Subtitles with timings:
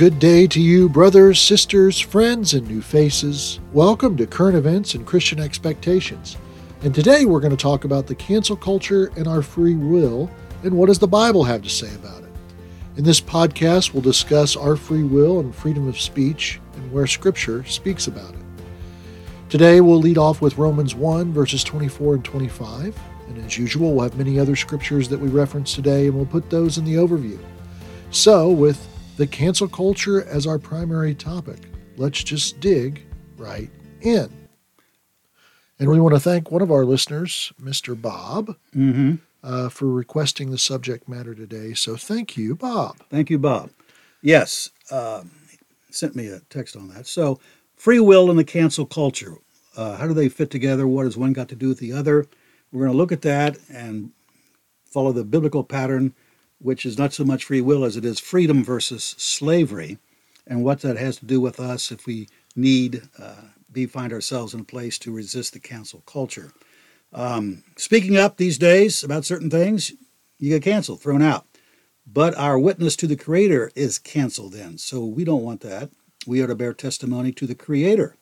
[0.00, 3.60] good day to you, brothers, sisters, friends, and new faces.
[3.74, 6.38] Welcome to Current Events and Christian Expectations.
[6.80, 10.30] And today we're going to talk about the cancel culture and our free will,
[10.62, 12.30] and what does the Bible have to say about it.
[12.96, 17.62] In this podcast, we'll discuss our free will and freedom of speech and where Scripture
[17.64, 18.40] speaks about it.
[19.50, 22.98] Today, we'll lead off with Romans 1, verses 24 and 25.
[23.28, 26.48] And as usual, we'll have many other scriptures that we reference today, and we'll put
[26.48, 27.38] those in the overview.
[28.12, 28.89] So, with
[29.20, 31.58] the cancel culture as our primary topic.
[31.98, 33.04] Let's just dig
[33.36, 33.68] right
[34.00, 34.30] in.
[35.78, 38.00] And we want to thank one of our listeners, Mr.
[38.00, 39.16] Bob, Mm-hmm.
[39.42, 41.74] uh, for requesting the subject matter today.
[41.74, 42.96] So thank you, Bob.
[43.10, 43.68] Thank you, Bob.
[44.22, 45.24] Yes, uh,
[45.90, 47.06] sent me a text on that.
[47.06, 47.38] So,
[47.76, 49.34] free will and the cancel culture.
[49.76, 50.88] Uh, how do they fit together?
[50.88, 52.26] What has one got to do with the other?
[52.72, 54.12] We're going to look at that and
[54.86, 56.14] follow the biblical pattern,
[56.60, 59.98] which is not so much free will as it is freedom versus slavery,
[60.46, 64.52] and what that has to do with us if we need uh, be find ourselves
[64.52, 66.52] in a place to resist the cancel culture.
[67.12, 69.92] Um, speaking up these days about certain things,
[70.38, 71.46] you get canceled, thrown out.
[72.06, 74.78] But our witness to the Creator is canceled then.
[74.78, 75.90] So we don't want that.
[76.26, 78.16] We are to bear testimony to the Creator.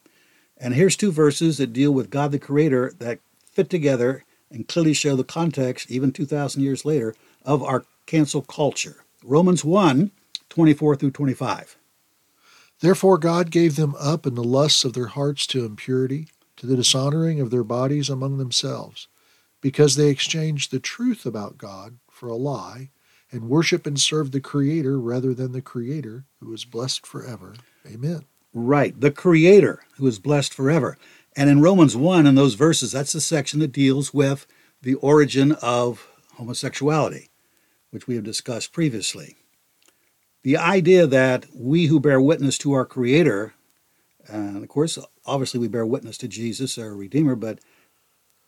[0.58, 4.94] And here's two verses that deal with God the Creator that fit together and clearly
[4.94, 7.14] show the context, even 2,000 years later,
[7.44, 9.04] of our cancel culture.
[9.22, 10.10] Romans 1
[10.48, 11.76] 24 through 25.
[12.80, 16.76] Therefore, God gave them up in the lusts of their hearts to impurity, to the
[16.76, 19.08] dishonoring of their bodies among themselves,
[19.60, 22.88] because they exchanged the truth about God for a lie,
[23.30, 27.56] and worship and serve the Creator rather than the Creator, who is blessed forever.
[27.86, 28.24] Amen.
[28.54, 30.96] Right, the Creator who is blessed forever.
[31.36, 34.46] And in Romans 1, in those verses, that's the section that deals with
[34.80, 37.28] the origin of homosexuality,
[37.90, 39.36] which we have discussed previously.
[40.42, 43.54] The idea that we who bear witness to our Creator,
[44.28, 47.58] and of course, obviously we bear witness to Jesus, our Redeemer, but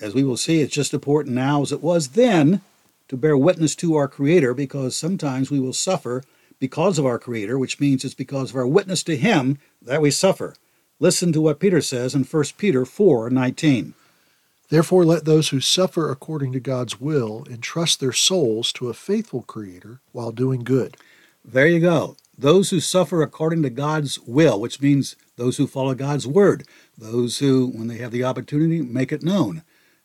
[0.01, 2.63] as we will see, it's just important now as it was then
[3.09, 6.23] to bear witness to our Creator because sometimes we will suffer
[6.59, 10.11] because of our Creator, which means it's because of our witness to Him that we
[10.11, 10.55] suffer.
[11.01, 13.95] Listen to what Peter says in 1 Peter 4 19.
[14.71, 19.43] Therefore, let those who suffer according to God's will entrust their souls to a faithful
[19.43, 20.97] Creator while doing good.
[21.45, 22.17] There you go.
[22.39, 26.67] Those who suffer according to God's will, which means those who follow God's word,
[26.97, 29.63] those who, when they have the opportunity, make it known.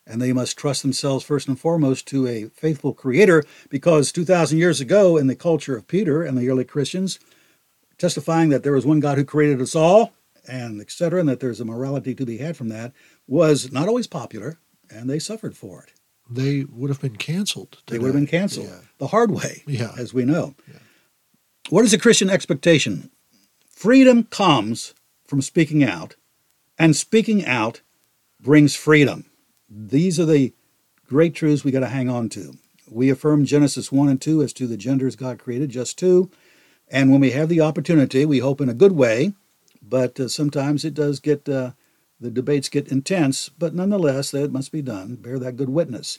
[0.08, 4.82] And they must trust themselves first and foremost to a faithful Creator because 2,000 years
[4.82, 7.20] ago, in the culture of Peter and the early Christians,
[8.00, 10.14] testifying that there was one God who created us all,
[10.48, 12.94] and etc., and that there's a morality to be had from that,
[13.28, 14.58] was not always popular,
[14.90, 15.92] and they suffered for it.
[16.30, 17.78] They would have been canceled.
[17.88, 18.80] They would have been canceled Yeah.
[18.98, 19.94] the hard way, Yeah.
[19.98, 20.56] as we know.
[21.70, 23.10] What is a Christian expectation?
[23.70, 24.94] Freedom comes
[25.26, 26.16] from speaking out,
[26.78, 27.82] and speaking out
[28.42, 29.26] brings freedom.
[29.70, 30.54] These are the
[31.08, 32.58] great truths we got to hang on to.
[32.90, 36.30] We affirm Genesis 1 and 2 as to the genders God created, just two.
[36.88, 39.34] And when we have the opportunity, we hope in a good way,
[39.82, 41.72] but uh, sometimes it does get, uh,
[42.20, 45.16] the debates get intense, but nonetheless, it must be done.
[45.16, 46.18] Bear that good witness.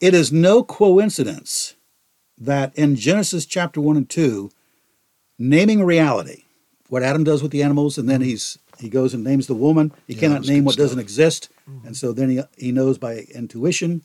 [0.00, 1.74] It is no coincidence
[2.36, 4.50] that in Genesis chapter 1 and 2,
[5.38, 6.44] naming reality,
[6.88, 9.92] what Adam does with the animals, and then he's he goes and names the woman.
[10.06, 11.02] He Yeah, cannot name what doesn't stuff.
[11.02, 11.48] exist,
[11.84, 14.02] and so then he he knows by intuition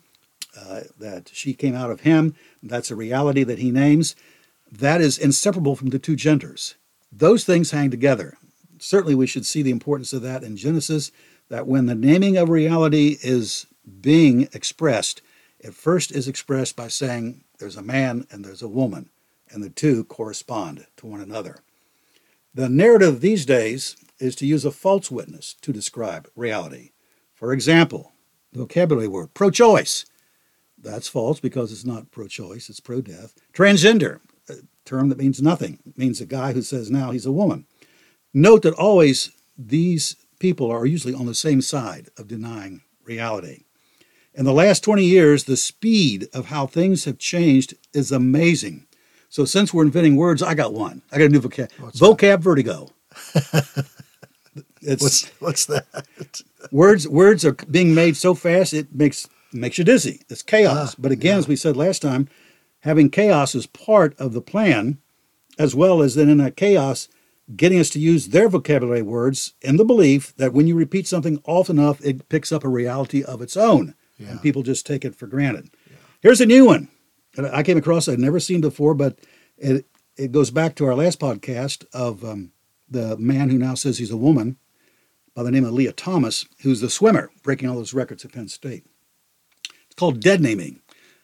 [0.59, 2.35] uh, that she came out of him.
[2.61, 4.15] That's a reality that he names.
[4.71, 6.75] That is inseparable from the two genders.
[7.11, 8.37] Those things hang together.
[8.79, 11.11] Certainly, we should see the importance of that in Genesis.
[11.49, 13.67] That when the naming of reality is
[14.01, 15.21] being expressed,
[15.59, 19.09] it first is expressed by saying there's a man and there's a woman,
[19.49, 21.59] and the two correspond to one another.
[22.53, 26.91] The narrative these days is to use a false witness to describe reality.
[27.33, 28.11] For example,
[28.51, 30.05] the vocabulary word pro choice.
[30.77, 33.33] That's false because it's not pro choice, it's pro death.
[33.53, 34.19] Transgender,
[34.49, 37.65] a term that means nothing, it means a guy who says now he's a woman.
[38.33, 43.63] Note that always these people are usually on the same side of denying reality.
[44.33, 48.85] In the last 20 years, the speed of how things have changed is amazing.
[49.29, 51.01] So, since we're inventing words, I got one.
[51.13, 51.71] I got a new vocab.
[51.79, 52.05] What's that?
[52.05, 52.89] vocab vertigo.
[54.81, 56.41] it's What's what's that?
[56.73, 57.07] words.
[57.07, 60.23] Words are being made so fast it makes makes you dizzy.
[60.27, 60.91] It's chaos.
[60.91, 61.39] Ah, but again, yeah.
[61.39, 62.27] as we said last time,
[62.81, 64.97] having chaos is part of the plan,
[65.57, 67.07] as well as then in that chaos,
[67.55, 71.41] getting us to use their vocabulary words in the belief that when you repeat something
[71.45, 74.31] often enough, it picks up a reality of its own, Yeah.
[74.31, 75.69] and people just take it for granted.
[76.21, 76.87] Here's a new one
[77.35, 79.19] that I came across I'd never seen before, but
[79.57, 79.85] it
[80.15, 82.51] it goes back to our last podcast of um,
[82.87, 84.57] the man who now says he's a woman
[85.35, 88.47] by the name of Lia Thomas, who's the swimmer breaking all those records at Penn
[88.47, 88.85] State.
[89.85, 90.81] It's called dead naming.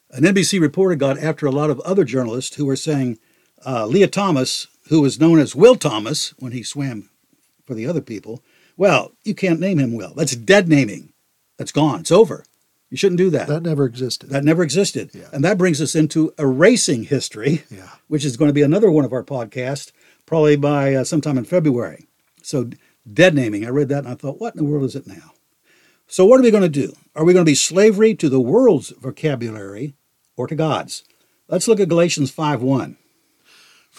[0.09, 3.19] An NBC reporter got after a lot of other journalists who were saying
[3.63, 7.09] uh, Lia Thomas, who was known as Will Thomas when he swam
[7.65, 8.43] for the other people,
[8.77, 10.13] well, you can't name him Will.
[10.15, 11.13] That's dead naming.
[11.57, 12.01] That's gone.
[12.01, 12.45] It's over.
[12.89, 13.47] You shouldn't do that.
[13.47, 14.29] That never existed.
[14.29, 15.11] That never existed.
[15.13, 15.27] Yeah.
[15.31, 17.89] And that brings us into erasing history, Yeah.
[18.07, 19.91] which is going to be another one of our podcasts,
[20.25, 22.07] probably by uh, sometime in February.
[22.41, 22.69] So,
[23.11, 25.33] dead naming, I read that and I thought, what in the world is it now?
[26.07, 26.93] So, what are we going to do?
[27.15, 29.93] Are we going to be slavery to the world's vocabulary
[30.35, 31.03] or to God's?
[31.47, 32.97] Let's look at Galatians 5 1.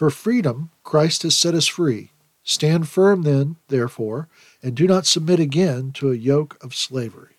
[0.00, 2.12] For freedom, Christ has set us free.
[2.42, 4.28] Stand firm then, therefore,
[4.62, 7.34] and do not submit again to a yoke of slavery.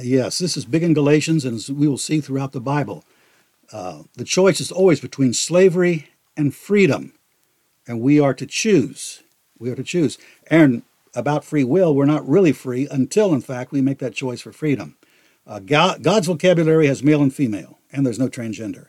[0.00, 3.04] Yes, this is big in Galatians, and as we will see throughout the Bible.
[3.70, 7.12] Uh, the choice is always between slavery and freedom,
[7.86, 9.22] and we are to choose.
[9.58, 10.16] We are to choose.
[10.50, 10.84] And
[11.14, 14.52] about free will, we're not really free until, in fact, we make that choice for
[14.52, 14.96] freedom.
[15.46, 18.86] Uh, God, God's vocabulary has male and female, and there's no transgender.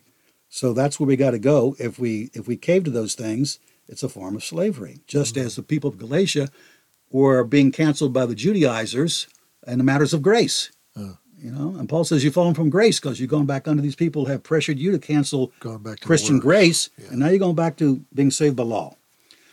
[0.49, 1.75] So that's where we got to go.
[1.79, 4.99] If we if we cave to those things, it's a form of slavery.
[5.07, 6.49] Just as the people of Galatia
[7.11, 9.27] were being canceled by the Judaizers
[9.67, 10.71] in the matters of grace.
[10.95, 11.13] Uh.
[11.41, 13.95] You know, and Paul says you've fallen from grace because you've gone back under these
[13.95, 17.11] people who have pressured you to cancel Going back to Christian grace, Yeah.
[17.11, 18.97] and now you're going back to being saved by law.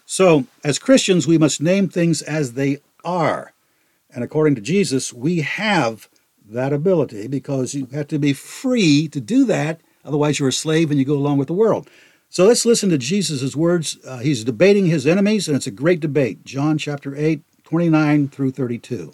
[0.04, 3.52] So, as Christians, we must name things as they are.
[4.12, 6.08] And according to Jesus, we have
[6.48, 9.80] that ability because you have to be free to do that.
[10.06, 11.90] Otherwise, you're a slave and you go along with the world.
[12.28, 13.98] So let's listen to Jesus' words.
[14.06, 16.44] Uh, he's debating his enemies, and it's a great debate.
[16.44, 19.12] John chapter 8, 29 through 32.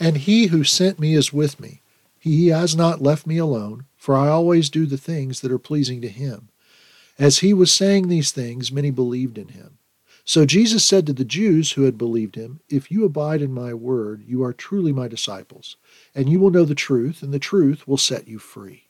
[0.00, 1.80] And he who sent me is with me.
[2.18, 6.00] He has not left me alone, for I always do the things that are pleasing
[6.02, 6.48] to him.
[7.18, 9.78] As he was saying these things, many believed in him.
[10.24, 13.74] So Jesus said to the Jews who had believed him, If you abide in my
[13.74, 15.76] word, you are truly my disciples,
[16.14, 18.84] and you will know the truth, and the truth will set you free.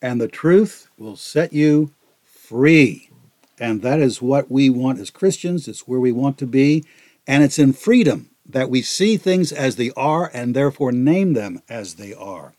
[0.00, 1.92] And the truth will set you
[2.24, 3.10] free.
[3.58, 5.66] And that is what we want as Christians.
[5.66, 6.84] It's where we want to be.
[7.26, 11.60] And it's in freedom that we see things as they are and therefore name them
[11.68, 12.54] as they are.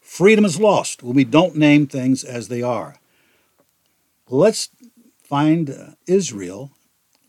[0.00, 2.96] Freedom is lost when we don't name things as they are.
[4.28, 4.68] Let's
[5.22, 6.70] find uh, Israel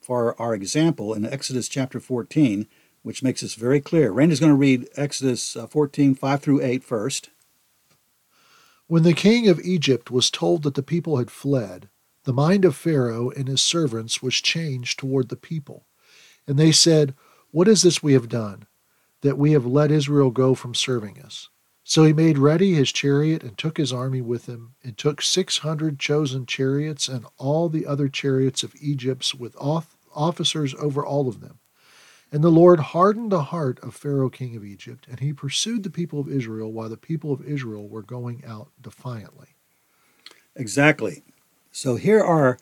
[0.01, 2.67] for our example in Exodus chapter 14,
[3.01, 4.11] which makes this very clear.
[4.11, 7.29] Randy's going to read Exodus uh, 14, 5 through 8 first.
[8.87, 11.89] When the king of Egypt was told that the people had fled,
[12.23, 15.87] the mind of Pharaoh and his servants was changed toward the people.
[16.45, 17.15] And they said,
[17.49, 18.67] What is this we have done,
[19.21, 21.49] that we have let Israel go from serving us?
[21.83, 25.59] So he made ready his chariot and took his army with him, and took six
[25.59, 29.55] hundred chosen chariots and all the other chariots of Egypt's with
[30.13, 31.59] officers over all of them.
[32.35, 35.89] And the Lord hardened the heart of Pharaoh king of Egypt, and he pursued the
[35.89, 39.55] people of Israel while the people of Israel were going out defiantly.
[40.53, 41.23] Exactly.
[41.71, 42.57] So here are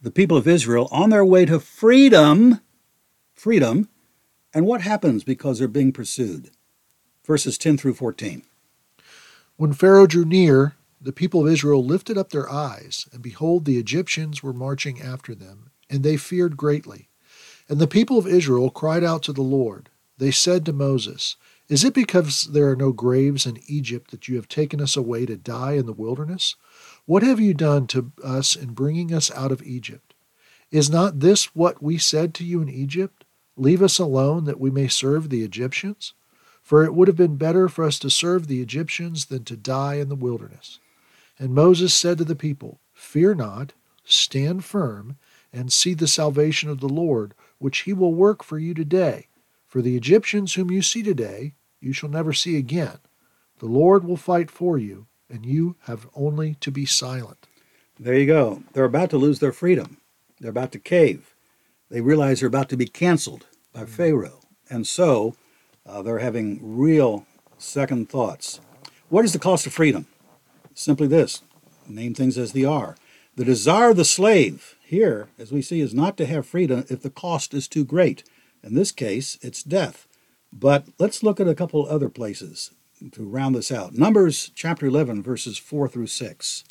[0.00, 2.62] the people of Israel on their way to freedom.
[3.34, 3.90] Freedom.
[4.54, 6.50] And what happens because they're being pursued?
[7.22, 8.42] Verses 10 through 14.
[9.58, 13.76] When Pharaoh drew near, the people of Israel lifted up their eyes, and behold, the
[13.76, 17.09] Egyptians were marching after them, and they feared greatly.
[17.70, 19.90] And the people of Israel cried out to the Lord.
[20.18, 21.36] They said to Moses,
[21.68, 25.24] Is it because there are no graves in Egypt that you have taken us away
[25.24, 26.56] to die in the wilderness?
[27.06, 30.14] What have you done to us in bringing us out of Egypt?
[30.72, 33.24] Is not this what we said to you in Egypt?
[33.56, 36.12] Leave us alone that we may serve the Egyptians?
[36.62, 39.94] For it would have been better for us to serve the Egyptians than to die
[39.94, 40.80] in the wilderness.
[41.38, 43.74] And Moses said to the people, Fear not,
[44.04, 45.18] stand firm,
[45.52, 49.28] and see the salvation of the Lord, which he will work for you today.
[49.68, 52.98] For the Egyptians whom you see today, you shall never see again.
[53.60, 57.46] The Lord will fight for you, and you have only to be silent.
[57.98, 58.64] There you go.
[58.72, 59.98] They're about to lose their freedom.
[60.40, 61.34] They're about to cave.
[61.90, 64.40] They realize they're about to be canceled by Pharaoh.
[64.68, 65.36] And so
[65.86, 67.26] uh, they're having real
[67.58, 68.60] second thoughts.
[69.10, 70.06] What is the cost of freedom?
[70.74, 71.42] Simply this
[71.86, 72.96] name things as they are.
[73.36, 77.00] The desire of the slave here, as we see, is not to have freedom if
[77.00, 78.24] the cost is too great.
[78.62, 80.06] In this case, it's death.
[80.52, 82.72] But let's look at a couple other places
[83.12, 83.94] to round this out.
[83.94, 86.64] Numbers chapter 11, verses 4 through 6.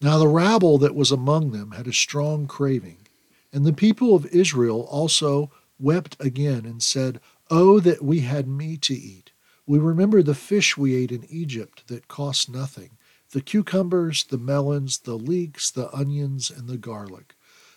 [0.00, 3.06] Now the rabble that was among them had a strong craving.
[3.52, 7.20] And the people of Israel also wept again and said,
[7.50, 9.32] Oh, that we had meat to eat.
[9.66, 12.96] We remember the fish we ate in Egypt that cost nothing,
[13.30, 17.33] the cucumbers, the melons, the leeks, the onions, and the garlic.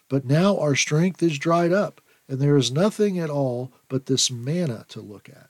[0.10, 4.32] But now our strength is dried up, and there is nothing at all but this
[4.32, 5.50] manna to look at.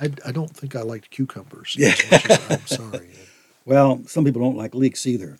[0.00, 1.74] I, I don't think I liked cucumbers.
[1.78, 1.94] Yeah.
[2.10, 3.08] as much as- I'm sorry.
[3.66, 5.38] Well, some people don't like leeks either.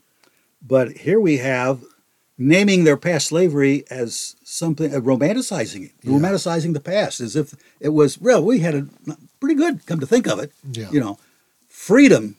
[0.67, 1.85] But here we have
[2.39, 6.13] naming their past slavery as something, uh, romanticizing it, Yeah.
[6.13, 8.87] romanticizing the past as if it was, well, we had a
[9.41, 10.53] pretty good, come to think of it.
[10.73, 10.91] Yeah.
[10.91, 11.19] You know,
[11.69, 12.37] freedom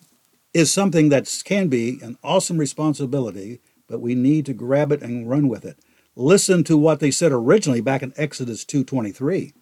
[0.55, 5.29] is something that can be an awesome responsibility, but we need to grab it and
[5.29, 5.77] run with it.
[6.15, 9.53] Listen to what they said originally back in Exodus 2:23.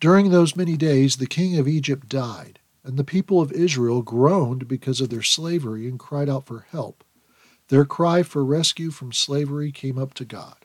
[0.00, 4.68] During those many days, the king of Egypt died, and the people of Israel groaned
[4.68, 7.04] because of their slavery and cried out for help.
[7.68, 10.56] Their cry for rescue from slavery came up to God.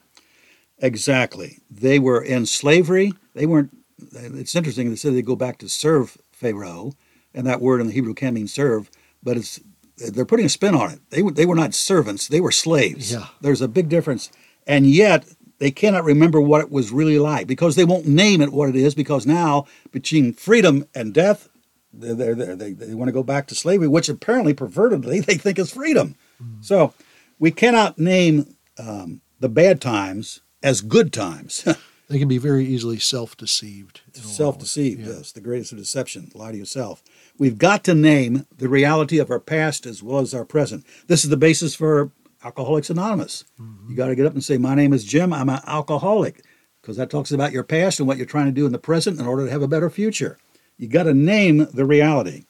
[0.79, 1.59] Exactly.
[1.69, 3.13] They were in slavery.
[3.33, 3.75] They weren't.
[4.13, 4.89] It's interesting.
[4.89, 6.93] They said they go back to serve Pharaoh,
[7.33, 8.91] and that word in the Hebrew can mean serve,
[9.23, 9.59] but it's
[9.97, 10.99] they're putting a spin on it.
[11.09, 12.27] They were they were not servants.
[12.27, 13.11] They were slaves.
[13.11, 13.27] Yeah.
[13.41, 14.31] There's a big difference,
[14.65, 15.25] and yet
[15.59, 18.75] they cannot remember what it was really like because they won't name it what it
[18.75, 18.93] is.
[18.95, 21.49] Because now between freedom and death,
[21.93, 25.71] they're, they they want to go back to slavery, which apparently pervertedly they think is
[25.71, 26.15] freedom.
[26.61, 26.93] So
[27.39, 31.65] we cannot name um, the bad times as good times.
[32.09, 33.99] They can be very easily self deceived.
[34.13, 35.15] Self deceived, Yeah.
[35.17, 36.31] yes, the greatest of deception.
[36.33, 37.03] Lie to yourself.
[37.39, 40.85] We've got to name the reality of our past as well as our present.
[41.07, 42.11] This is the basis for
[42.43, 43.43] Alcoholics Anonymous.
[43.89, 46.43] You got to get up and say, My name is Jim, I'm an alcoholic,
[46.81, 49.19] because that talks about your past and what you're trying to do in the present
[49.19, 50.37] in order to have a better future.
[50.77, 52.45] You got to name the reality.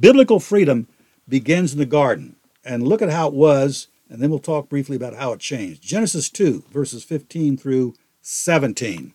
[0.00, 0.88] Biblical freedom
[1.28, 2.36] begins in the garden.
[2.64, 5.82] And look at how it was, and then we'll talk briefly about how it changed.
[5.82, 9.14] Genesis 2, verses 15 through 17.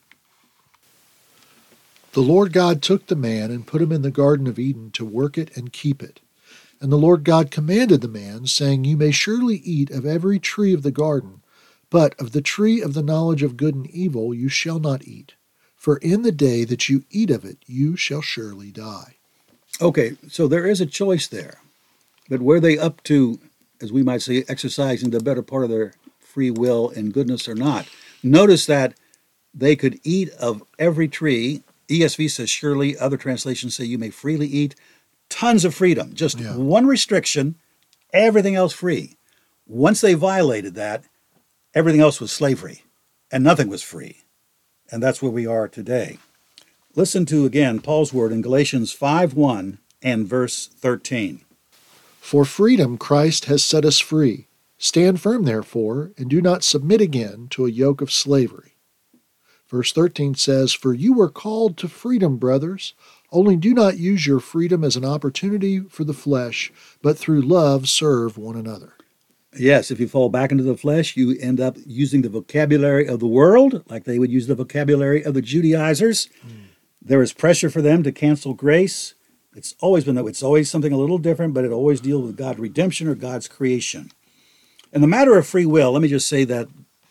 [2.17, 5.05] The Lord God took the man and put him in the Garden of Eden to
[5.05, 6.19] work it and keep it.
[6.81, 10.73] And the Lord God commanded the man, saying, You may surely eat of every tree
[10.73, 11.43] of the garden,
[11.91, 15.35] but of the tree of the knowledge of good and evil you shall not eat.
[15.75, 19.17] For in the day that you eat of it, you shall surely die.
[19.79, 21.61] Okay, so there is a choice there.
[22.27, 23.37] But were they up to,
[23.79, 27.53] as we might say, exercising the better part of their free will and goodness or
[27.53, 27.87] not?
[28.23, 28.95] Notice that
[29.53, 31.61] they could eat of every tree.
[31.89, 34.75] ESV says surely, other translations say you may freely eat.
[35.29, 36.55] Tons of freedom, just Yeah.
[36.55, 37.55] one restriction,
[38.13, 39.17] everything else free.
[39.65, 41.03] Once they violated that,
[41.73, 42.83] everything else was slavery
[43.31, 44.23] and nothing was free.
[44.91, 46.17] And that's where we are today.
[46.95, 51.41] Listen to again Paul's word in Galatians 5 1 and verse 13.
[52.21, 54.47] For freedom Christ has set us free.
[54.77, 58.73] Stand firm, therefore, and do not submit again to a yoke of slavery.
[59.69, 62.93] Verse 13 says, For you were called to freedom, brothers.
[63.31, 66.71] Only do not use your freedom as an opportunity for the flesh,
[67.01, 68.93] but through love serve one another.
[69.57, 73.19] Yes, if you fall back into the flesh, you end up using the vocabulary of
[73.19, 76.29] the world, like they would use the vocabulary of the Judaizers.
[76.41, 76.67] Hmm.
[77.01, 79.15] There is pressure for them to cancel grace.
[79.55, 80.25] It's always been that.
[80.25, 83.47] It's always something a little different, but it always deals with God's redemption or God's
[83.47, 84.11] creation.
[84.93, 86.67] In the matter of free will, let me just say that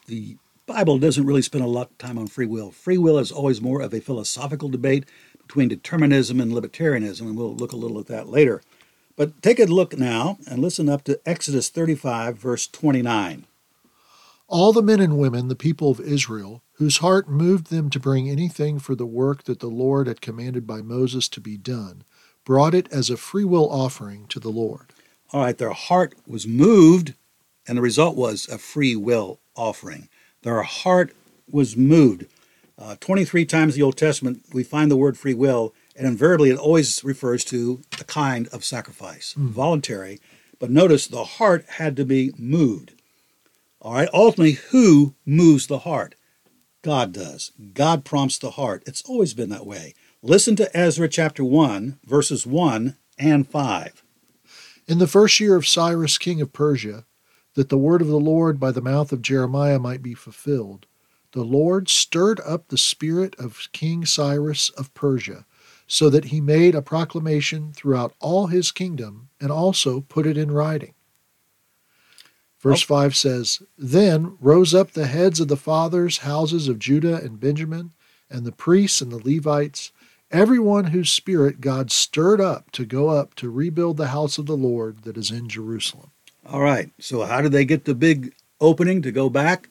[0.07, 0.37] the
[0.67, 2.73] Bible doesn't really spend a lot of time on free will.
[2.73, 5.05] Free will is always more of a philosophical debate
[5.41, 8.63] between determinism and libertarianism, and we'll look a little at that later.
[9.15, 13.47] But take a look now and listen up to Exodus 35, verse 29.
[14.49, 18.29] All the men and women, the people of Israel, whose heart moved them to bring
[18.29, 22.03] anything for the work that the Lord had commanded by Moses to be done,
[22.45, 24.93] brought it as a freewill offering to the Lord.
[25.33, 27.15] All right, their heart was moved,
[27.69, 30.09] and the result was a free will offering.
[30.47, 31.13] Their heart
[31.51, 32.27] was moved.
[32.79, 36.51] Uh, 23 times in the Old Testament, we find the word free will, and invariably
[36.51, 40.21] it always refers to a kind of sacrifice, voluntary.
[40.61, 42.93] But notice the heart had to be moved.
[43.81, 46.15] All right, ultimately, who moves the heart?
[46.81, 47.51] God does.
[47.75, 48.85] God prompts the heart.
[48.87, 49.95] It's always been that way.
[50.23, 54.05] Listen to Ezra chapter 1, verses 1 and 5.
[54.87, 57.05] In the first year of Cyrus king of Persia,
[57.57, 60.87] that the word of the Lord by the mouth of Jeremiah might be fulfilled,
[61.33, 65.47] the Lord stirred up the spirit of King Cyrus of Persia,
[65.87, 70.51] so that he made a proclamation throughout all his kingdom and also put it in
[70.51, 70.95] writing.
[72.59, 77.41] Verse 5 says, Then rose up the heads of the fathers' houses of Judah and
[77.41, 77.93] Benjamin,
[78.29, 79.93] and the priests and the Levites,
[80.31, 84.57] everyone whose spirit God stirred up to go up to rebuild the house of the
[84.57, 86.11] Lord that is in Jerusalem.
[86.49, 86.91] All right.
[87.01, 89.69] So, how did they get the big opening to go back?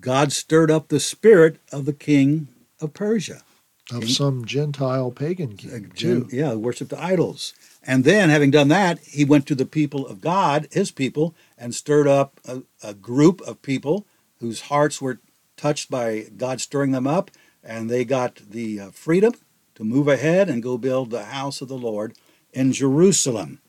[0.00, 2.48] God stirred up the spirit of the king
[2.80, 3.42] of Persia.
[3.90, 6.28] Of King- some Gentile pagan Uh, king, too.
[6.32, 7.54] Yeah, who worshipped idols.
[7.82, 11.74] And then, having done that, he went to the people of God, his people, and
[11.74, 14.06] stirred up a, a group of people
[14.40, 15.20] whose hearts were
[15.56, 17.30] touched by God stirring them up,
[17.62, 19.34] and they got the uh, freedom
[19.74, 22.14] to move ahead and go build the house of the Lord
[22.52, 23.60] in Jerusalem.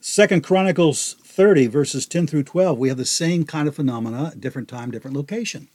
[0.00, 4.68] Second Chronicles 30, verses 10 through 12, we have the same kind of phenomena, different
[4.68, 5.68] time, different location.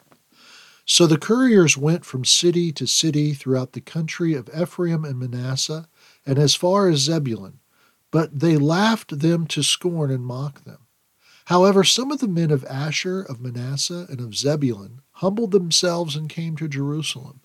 [0.85, 5.87] So the couriers went from city to city throughout the country of Ephraim and Manasseh,
[6.25, 7.59] and as far as Zebulun,
[8.09, 10.79] but they laughed them to scorn and mocked them.
[11.45, 16.27] However, some of the men of Asher, of Manasseh, and of Zebulun humbled themselves and
[16.27, 17.41] came to Jerusalem.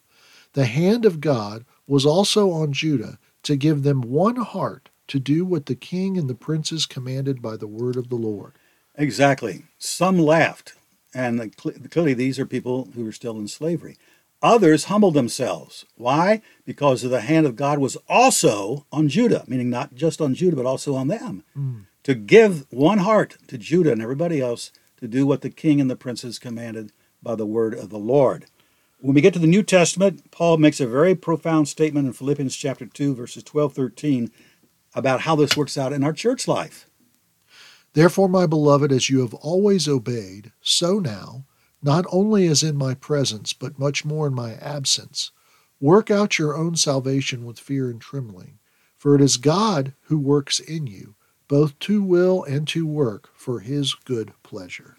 [0.55, 5.45] The hand of God was also on Judah to give them one heart to do
[5.45, 8.53] what the king and the princes commanded by the word of the Lord.
[8.97, 9.65] Exactly.
[9.79, 10.75] Some laughed,
[11.15, 13.97] and clearly these are people who are still in slavery.
[14.43, 15.85] Others humbled themselves.
[15.97, 16.43] Why?
[16.65, 20.67] Because the hand of God was also on Judah, meaning not just on Judah, but
[20.67, 21.43] also on them.
[21.57, 21.87] Mm.
[22.05, 25.91] To give one heart to Judah and everybody else to do what the king and
[25.91, 28.47] the princes commanded by the word of the Lord.
[29.01, 32.57] When we get to the New Testament, Paul makes a very profound statement in Philippians
[32.57, 34.31] chapter 2, verses 12 13,
[34.97, 36.89] about how this works out in our church life.
[37.93, 41.45] Therefore, my beloved, as you have always obeyed, so now,
[41.83, 45.31] not only as in my presence, but much more in my absence,
[45.81, 48.59] work out your own salvation with fear and trembling.
[48.97, 51.15] For it is God who works in you,
[51.49, 54.97] both to will and to work for his good pleasure.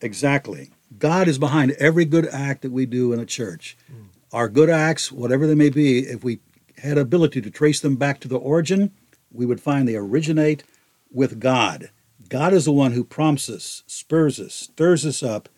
[0.00, 0.70] Exactly.
[0.98, 3.76] God is behind every good act that we do in a church.
[3.92, 4.06] Mm.
[4.32, 6.40] Our good acts, whatever they may be, if we
[6.78, 8.92] had ability to trace them back to the origin,
[9.36, 10.64] we would find they originate
[11.10, 11.90] with God.
[12.28, 15.48] God is the one who prompts us, spurs us, stirs us up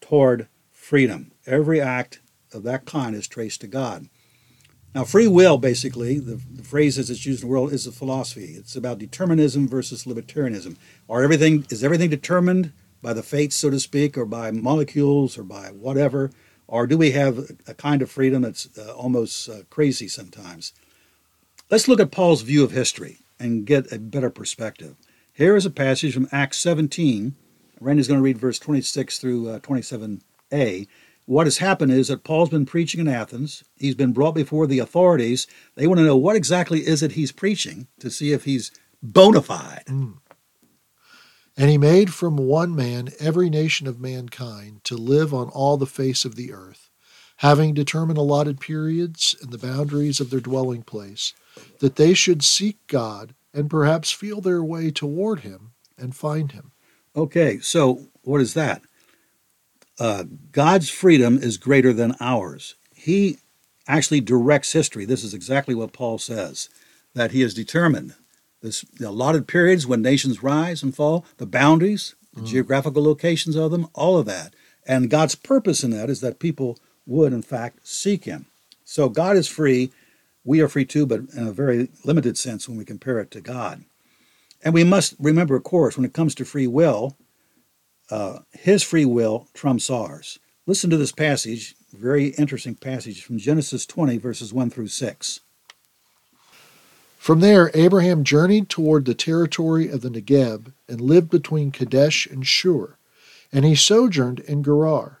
[0.00, 1.32] toward freedom.
[1.46, 2.20] Every act
[2.52, 4.08] of that kind is traced to God.
[4.94, 7.92] Now, free will, basically, the, the phrase as it's used in the world, is a
[7.92, 8.54] philosophy.
[8.56, 10.76] It's about determinism versus libertarianism.
[11.08, 15.44] Are everything is everything determined by the fates, so to speak, or by molecules, or
[15.44, 16.30] by whatever,
[16.66, 20.72] or do we have a kind of freedom that's uh, almost uh, crazy sometimes?
[21.70, 24.96] Let's look at Paul's view of history and get a better perspective.
[25.34, 27.34] Here is a passage from Acts 17.
[27.78, 30.88] Randy's going to read verse 26 through uh, 27a.
[31.26, 33.64] What has happened is that Paul's been preaching in Athens.
[33.76, 35.46] He's been brought before the authorities.
[35.74, 38.70] They want to know what exactly is it he's preaching to see if he's
[39.02, 39.84] bona fide.
[39.88, 40.14] Mm.
[41.54, 45.86] And he made from one man every nation of mankind to live on all the
[45.86, 46.87] face of the earth,
[47.38, 51.34] having determined allotted periods and the boundaries of their dwelling place
[51.80, 56.72] that they should seek God and perhaps feel their way toward Him and find Him.
[57.14, 58.82] Okay, so what is that?
[59.98, 62.74] Uh, God's freedom is greater than ours.
[62.94, 63.38] He
[63.86, 65.04] actually directs history.
[65.04, 66.68] This is exactly what Paul says
[67.14, 68.14] that he has determined
[68.62, 72.46] this the allotted periods when nations rise and fall, the boundaries, the mm.
[72.46, 74.54] geographical locations of them, all of that.
[74.86, 78.46] And God's purpose in that is that people would, in fact, seek Him.
[78.84, 79.90] So God is free
[80.48, 83.42] we are free too, but in a very limited sense when we compare it to
[83.42, 83.84] God.
[84.64, 87.18] And we must remember, of course, when it comes to free will,
[88.10, 90.38] uh, his free will trumps ours.
[90.66, 95.40] Listen to this passage, very interesting passage from Genesis 20, verses 1 through 6.
[97.18, 102.46] From there, Abraham journeyed toward the territory of the Negeb and lived between Kadesh and
[102.46, 102.96] Shur,
[103.52, 105.20] and he sojourned in Gerar.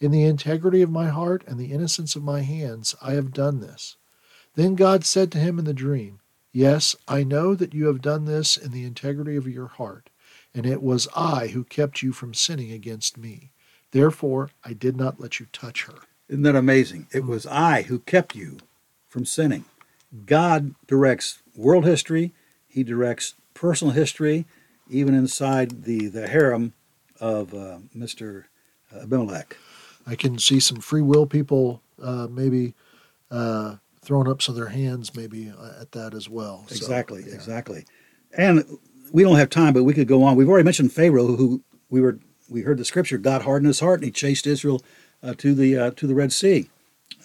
[0.00, 3.60] In the integrity of my heart and the innocence of my hands, I have done
[3.60, 3.96] this.
[4.54, 6.20] Then God said to him in the dream,
[6.52, 10.08] Yes, I know that you have done this in the integrity of your heart,
[10.54, 13.50] and it was I who kept you from sinning against me.
[13.90, 15.94] Therefore, I did not let you touch her.
[16.28, 17.08] Isn't that amazing?
[17.12, 18.58] It was I who kept you
[19.08, 19.64] from sinning.
[20.26, 22.32] God directs world history,
[22.66, 24.46] He directs personal history,
[24.88, 26.72] even inside the, the harem
[27.20, 28.44] of uh, Mr.
[28.94, 29.56] Abimelech.
[30.08, 32.74] I can see some free will people uh, maybe
[33.30, 36.64] uh, throwing up some of their hands maybe uh, at that as well.
[36.70, 37.34] Exactly, so, yeah.
[37.34, 37.84] exactly.
[38.36, 38.64] And
[39.12, 40.36] we don't have time, but we could go on.
[40.36, 42.18] We've already mentioned Pharaoh, who we were
[42.48, 43.18] we heard the scripture.
[43.18, 44.82] God hardened his heart and he chased Israel
[45.22, 46.70] uh, to the uh, to the Red Sea.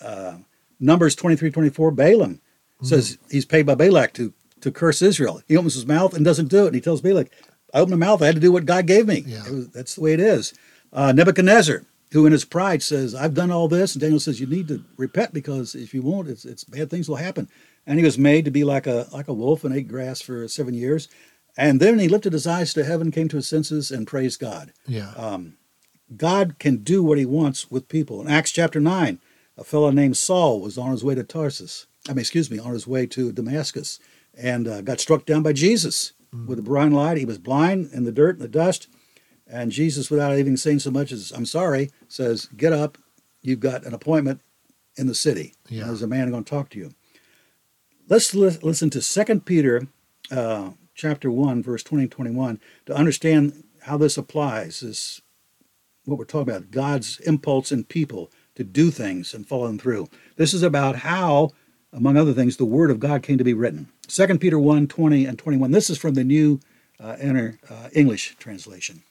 [0.01, 0.37] Uh,
[0.79, 2.85] Numbers 23, 24, Balaam mm-hmm.
[2.85, 5.41] says he's paid by Balak to to curse Israel.
[5.47, 6.67] He opens his mouth and doesn't do it.
[6.67, 7.29] And he tells Balak,
[7.73, 8.21] I opened my mouth.
[8.21, 9.23] I had to do what God gave me.
[9.25, 9.49] Yeah.
[9.49, 10.53] Was, that's the way it is.
[10.91, 13.95] Uh, Nebuchadnezzar, who in his pride says, I've done all this.
[13.95, 17.09] And Daniel says, you need to repent because if you won't, it's, it's bad things
[17.09, 17.49] will happen.
[17.87, 20.47] And he was made to be like a, like a wolf and ate grass for
[20.47, 21.09] seven years.
[21.57, 24.73] And then he lifted his eyes to heaven, came to his senses, and praised God.
[24.87, 25.11] Yeah.
[25.15, 25.57] Um,
[26.15, 28.21] God can do what he wants with people.
[28.21, 29.19] In Acts chapter 9,
[29.57, 31.87] a fellow named Saul was on his way to Tarsus.
[32.07, 33.99] I mean, excuse me, on his way to Damascus
[34.37, 36.13] and uh, got struck down by Jesus
[36.47, 37.17] with a blind light.
[37.17, 38.87] He was blind in the dirt and the dust.
[39.53, 42.97] And Jesus, without even saying so much as, I'm sorry, says, Get up.
[43.43, 44.41] You've got an appointment
[44.95, 45.53] in the city.
[45.69, 45.85] Yeah.
[45.85, 46.91] There's a man going to talk to you.
[48.09, 49.87] Let's li- listen to 2 Peter
[50.31, 55.21] uh, chapter 1, verse 20 and 21 to understand how this applies, this
[56.05, 60.09] what we're talking about, God's impulse in people to do things and follow them through.
[60.35, 61.51] This is about how,
[61.91, 63.89] among other things, the Word of God came to be written.
[64.07, 65.71] 2 Peter 1, 20 and 21.
[65.71, 66.59] This is from the New
[66.99, 69.03] uh, Inner uh, English translation.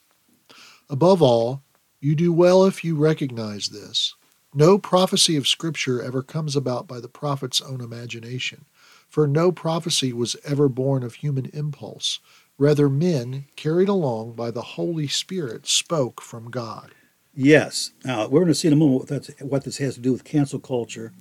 [0.90, 1.62] Above all,
[2.00, 4.14] you do well if you recognize this.
[4.54, 8.66] No prophecy of Scripture ever comes about by the prophet's own imagination,
[9.08, 12.20] for no prophecy was ever born of human impulse.
[12.58, 16.94] Rather, men, carried along by the Holy Spirit, spoke from God.
[17.34, 17.92] Yes.
[18.04, 20.58] Now, we're going to see in a moment what, this has to do with cancel
[20.58, 21.12] culture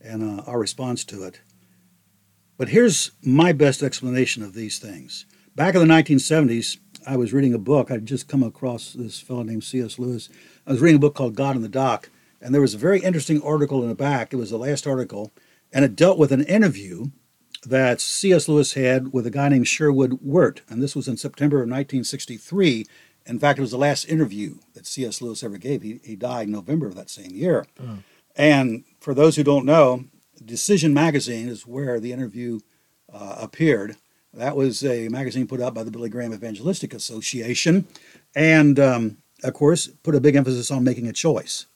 [0.00, 1.40] and uh, our response to it.
[2.56, 5.26] But here's my best explanation of these things.
[5.54, 6.78] Back in the 1970s,
[7.08, 7.90] I was reading a book.
[7.90, 9.98] I'd just come across this fellow named C.S.
[9.98, 10.28] Lewis.
[10.66, 13.00] I was reading a book called God in the Dock, and there was a very
[13.00, 14.34] interesting article in the back.
[14.34, 15.32] It was the last article,
[15.72, 17.06] and it dealt with an interview
[17.64, 18.46] that C.S.
[18.46, 22.84] Lewis had with a guy named Sherwood Wirt, and this was in September of 1963.
[23.24, 25.22] In fact, it was the last interview that C.S.
[25.22, 25.80] Lewis ever gave.
[25.80, 27.66] He, he died in November of that same year.
[28.36, 30.04] And for those who don't know,
[30.44, 32.60] Decision Magazine is where the interview
[33.10, 33.96] uh, appeared.
[34.38, 37.86] That was a magazine put out by the Billy Graham Evangelistic Association,
[38.34, 41.66] and um, of course, put a big emphasis on making a choice,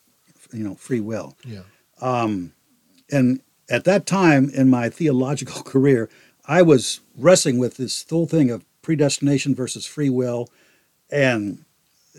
[0.53, 1.37] you know, free will.
[1.45, 1.63] Yeah.
[3.11, 6.09] And at that time in my theological career,
[6.47, 10.49] I was wrestling with this whole thing of predestination versus free will.
[11.11, 11.65] And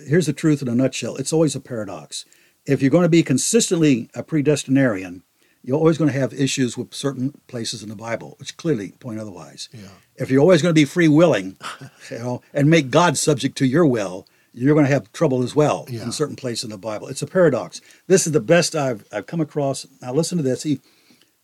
[0.07, 2.25] here's the truth in a nutshell it's always a paradox.
[2.65, 5.21] If you're going to be consistently a predestinarian,
[5.63, 9.19] you're always going to have issues with certain places in the Bible, which clearly point
[9.19, 9.69] otherwise.
[9.71, 9.87] Yeah.
[10.17, 11.55] If you're always going to be free willing,
[12.11, 15.55] you know, and make God subject to your will, you're going to have trouble as
[15.55, 16.03] well Yeah.
[16.03, 17.07] in certain places in the Bible.
[17.07, 17.81] It's a paradox.
[18.07, 19.87] This is the best I've, I've come across.
[20.01, 20.63] Now listen to this.
[20.63, 20.79] He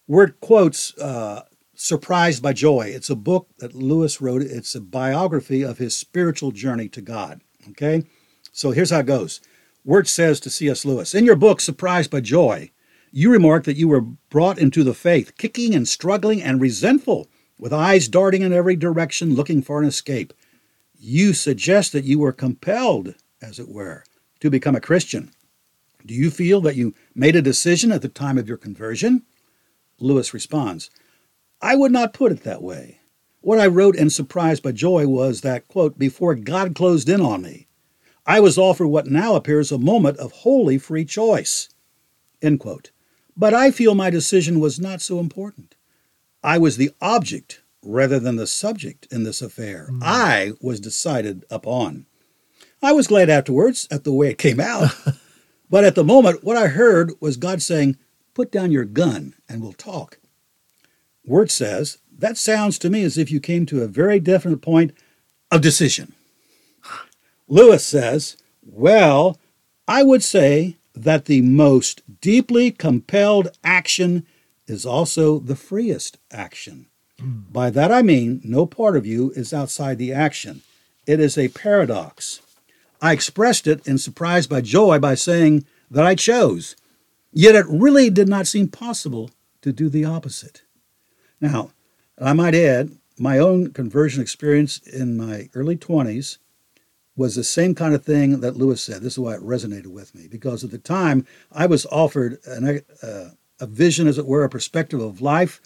[0.08, 1.44] Wirt quotes uh,
[1.76, 4.42] "Surprised by Joy." It's a book that Lewis wrote.
[4.42, 7.42] It's a biography of his spiritual journey to God.
[7.70, 8.04] Okay,
[8.52, 9.40] so here's how it goes.
[9.86, 10.84] Wirt says to C.S.
[10.84, 12.72] Lewis in your book "Surprised by Joy,"
[13.12, 17.74] you remark that you were brought into the faith, kicking and struggling and resentful, with
[17.74, 20.34] eyes darting in every direction, looking for an escape.
[20.98, 24.04] You suggest that you were compelled, as it were,
[24.40, 25.32] to become a Christian.
[26.06, 29.24] Do you feel that you made a decision at the time of your conversion?
[30.00, 30.90] Lewis responds,
[31.62, 33.02] I would not put it that way.
[33.42, 37.42] What I wrote in Surprised by Joy was that, quote, before God closed in on
[37.42, 37.68] me,
[38.26, 41.70] I was offered what now appears a moment of wholly free choice,
[42.42, 42.92] end quote.
[43.40, 45.76] But I feel my decision was not so important.
[46.44, 49.88] I was the object rather than the subject in this affair.
[49.88, 50.00] Hmm.
[50.04, 52.06] I was decided upon.
[52.84, 54.94] I was glad afterwards at the way it came out.
[55.70, 57.96] but at the moment, what I heard was God saying,
[58.34, 60.20] Put down your gun and we'll talk.
[61.26, 64.92] Wirt says, That sounds to me as if you came to a very definite point
[65.50, 66.14] of decision.
[67.48, 69.38] Lewis says, Well,
[69.88, 74.26] I would say that the most deeply compelled action
[74.68, 76.88] is also the freest action.
[77.20, 77.40] Hmm.
[77.50, 80.62] By that I mean, no part of you is outside the action.
[81.08, 82.42] It is a paradox.
[83.02, 86.76] I expressed it in surprise by Joy by saying that I chose,
[87.32, 89.32] yet it really did not seem possible
[89.62, 90.64] to do the opposite.
[91.40, 91.72] Now,
[92.20, 96.38] I might add, my own conversion experience in my early 20s
[97.20, 99.02] was the same kind of thing that Lewis said.
[99.02, 102.82] This is why it resonated with me, because at the time I was offered an,
[103.04, 105.60] uh, a vision, as it were, a perspective of life,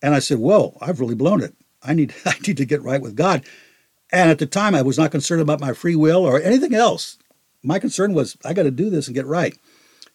[0.00, 1.56] and I said, "Whoa, I've really blown it.
[1.82, 3.44] I need, I need to get right with God."
[4.12, 7.18] And at the time, I was not concerned about my free will or anything else.
[7.64, 9.58] My concern was, I got to do this and get right.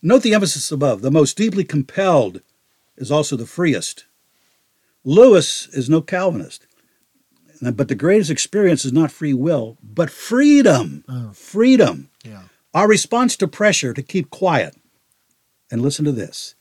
[0.01, 1.01] Note the emphasis above.
[1.01, 2.41] The most deeply compelled
[2.95, 4.05] is also the freest.
[5.03, 6.65] Lewis is no Calvinist.
[7.71, 11.03] But the greatest experience is not free will, but freedom.
[11.07, 11.31] Oh.
[11.33, 12.09] Freedom.
[12.23, 12.43] Yeah.
[12.73, 14.75] Our response to pressure to keep quiet,
[15.71, 16.55] and listen to this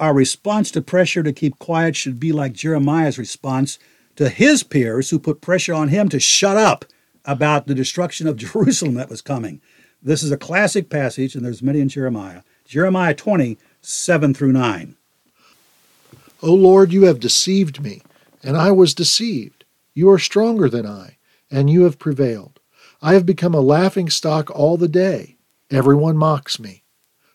[0.00, 3.78] our response to pressure to keep quiet should be like Jeremiah's response
[4.16, 6.86] to his peers who put pressure on him to shut up
[7.26, 9.60] about the destruction of Jerusalem that was coming.
[10.02, 12.40] This is a classic passage, and there's many in Jeremiah.
[12.64, 14.96] Jeremiah 20, 7 through 9.
[16.42, 18.00] O Lord, you have deceived me,
[18.42, 19.59] and I was deceived.
[19.94, 21.18] You are stronger than I,
[21.50, 22.60] and you have prevailed.
[23.02, 25.36] I have become a laughing stock all the day.
[25.70, 26.84] Everyone mocks me.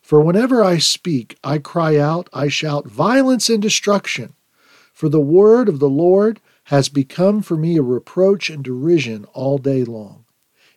[0.01, 4.35] For whenever I speak, I cry out, I shout violence and destruction.
[4.93, 9.57] For the word of the Lord has become for me a reproach and derision all
[9.57, 10.25] day long.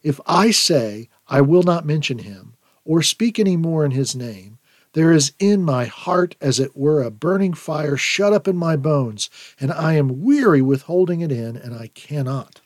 [0.02, 4.57] If I say, I will not mention him, or speak any more in his name,
[4.92, 8.77] there is in my heart as it were a burning fire shut up in my
[8.77, 12.61] bones, and I am weary with holding it in, and I cannot.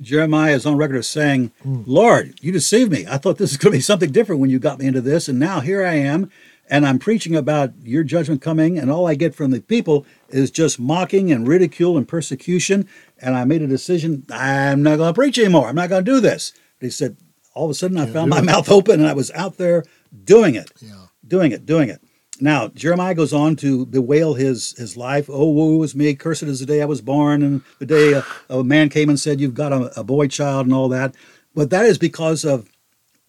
[0.00, 1.82] Jeremiah is on record as saying, hmm.
[1.86, 3.06] Lord, you deceived me.
[3.08, 5.28] I thought this was going to be something different when you got me into this,
[5.28, 6.30] and now here I am,
[6.68, 10.50] and I'm preaching about your judgment coming, and all I get from the people is
[10.50, 12.88] just mocking and ridicule and persecution.
[13.18, 15.68] And I made a decision I'm not going to preach anymore.
[15.68, 16.52] I'm not going to do this.
[16.78, 17.16] But he said,
[17.54, 19.84] all of a sudden, I found my mouth open and I was out there
[20.24, 21.03] doing it, Yeah.
[21.34, 22.00] Doing it, doing it.
[22.40, 25.28] Now, Jeremiah goes on to bewail his, his life.
[25.28, 28.24] Oh, woe is me, cursed is the day I was born, and the day a,
[28.48, 31.16] a man came and said, You've got a, a boy child, and all that.
[31.52, 32.68] But that is because of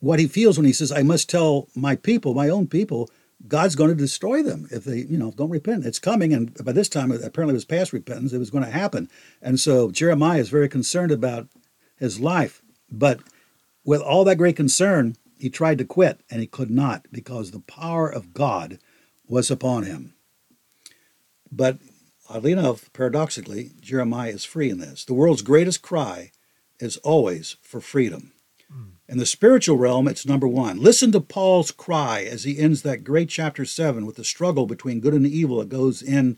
[0.01, 3.09] what he feels when he says, I must tell my people, my own people,
[3.47, 5.85] God's going to destroy them if they, you know, don't repent.
[5.85, 8.33] It's coming, and by this time, apparently, it was past repentance.
[8.33, 9.09] It was going to happen,
[9.41, 11.47] and so Jeremiah is very concerned about
[11.97, 12.61] his life.
[12.91, 13.19] But
[13.83, 17.59] with all that great concern, he tried to quit, and he could not because the
[17.59, 18.79] power of God
[19.27, 20.13] was upon him.
[21.51, 21.79] But
[22.29, 25.05] oddly enough, paradoxically, Jeremiah is free in this.
[25.05, 26.31] The world's greatest cry
[26.79, 28.33] is always for freedom.
[29.07, 30.81] In the spiritual realm, it's number one.
[30.81, 34.99] Listen to Paul's cry as he ends that great chapter seven with the struggle between
[34.99, 36.37] good and evil that goes in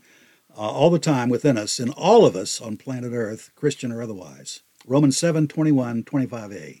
[0.54, 4.02] uh, all the time within us, in all of us on planet Earth, Christian or
[4.02, 4.60] otherwise.
[4.86, 6.80] Romans 7 21, 25a.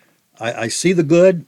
[0.41, 1.45] I, I see the good,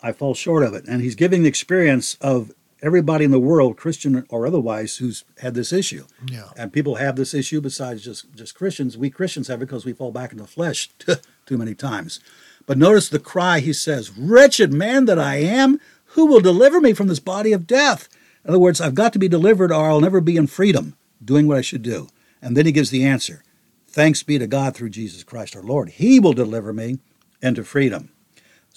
[0.00, 0.86] I fall short of it.
[0.86, 5.54] And he's giving the experience of everybody in the world, Christian or otherwise, who's had
[5.54, 6.06] this issue.
[6.30, 6.50] Yeah.
[6.56, 8.96] And people have this issue besides just, just Christians.
[8.96, 10.88] We Christians have it because we fall back in the flesh
[11.46, 12.20] too many times.
[12.64, 15.80] But notice the cry he says, Wretched man that I am,
[16.12, 18.08] who will deliver me from this body of death?
[18.44, 21.48] In other words, I've got to be delivered or I'll never be in freedom doing
[21.48, 22.08] what I should do.
[22.40, 23.42] And then he gives the answer
[23.90, 25.88] Thanks be to God through Jesus Christ our Lord.
[25.88, 26.98] He will deliver me
[27.42, 28.10] into freedom.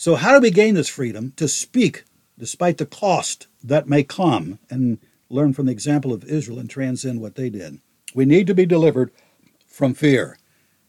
[0.02, 4.58] So, how do we gain this freedom to speak despite the cost that may come
[4.68, 4.98] and
[5.30, 7.82] learn from the example of Israel and transcend what they did?
[8.16, 9.12] We need to be delivered
[9.68, 10.40] from fear.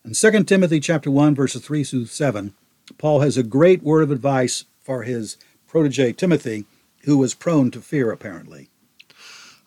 [0.02, 2.54] In 2 Timothy chapter 1 verses 3 through 7,
[2.96, 6.64] Paul has a great word of advice for his protege Timothy,
[7.04, 8.70] who was prone to fear apparently.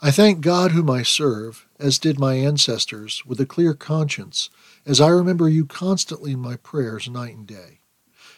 [0.02, 4.50] I thank God whom I serve, as did my ancestors, with a clear conscience,
[4.88, 7.82] as I remember you constantly in my prayers night and day.